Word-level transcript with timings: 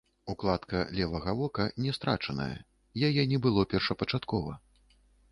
Укладка 0.33 0.79
левага 0.99 1.33
вока 1.41 1.65
не 1.85 1.91
страчаная, 1.97 2.55
яе 3.09 3.27
не 3.33 3.39
было 3.43 3.65
першапачаткова. 3.75 4.57